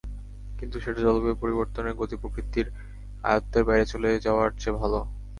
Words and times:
কিন্তু 0.59 0.77
সেটা 0.79 0.99
জলবায়ু 1.01 1.35
পরিবর্তনের 1.35 1.97
গতি-প্রকৃতি 1.97 2.61
আয়ত্তের 3.23 3.63
বাইরে 3.63 3.85
চলে 3.85 4.09
যাওয়ার 4.25 4.49
চেয়ে 4.57 4.77
ভালো। 4.77 4.99